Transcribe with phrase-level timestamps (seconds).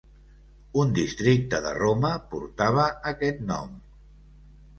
[0.83, 3.79] Un districte de Roma portava aquest nom.